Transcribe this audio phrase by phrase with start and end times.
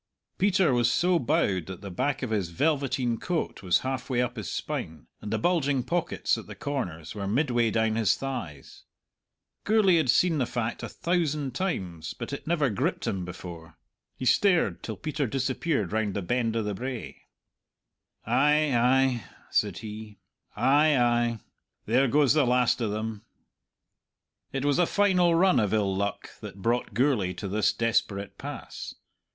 [0.39, 4.49] Peter was so bowed that the back of his velveteen coat was halfway up his
[4.49, 8.83] spine, and the bulging pockets at the corners were midway down his thighs.
[9.63, 13.77] Gourlay had seen the fact a thousand times, but it never gripped him before.
[14.17, 17.21] He stared till Peter disappeared round the Bend o' the Brae.
[18.25, 20.17] "Ay, ay," said he,
[20.57, 21.39] "ay, ay.
[21.85, 23.23] There goes the last o' them."
[24.51, 28.95] It was a final run of ill luck that brought Gourlay to this desperate pass.